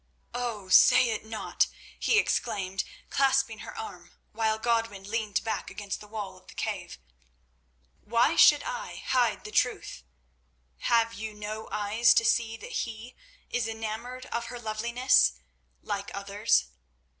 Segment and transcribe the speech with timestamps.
[0.33, 1.67] "Oh, say it not!"
[1.99, 6.97] he exclaimed, clasping her arm, while Godwin leaned back against the wall of the cave.
[8.03, 10.01] "Why should I hide the truth?
[10.79, 13.15] Have you no eyes to see that he
[13.51, 16.65] is enamoured of her loveliness—like others?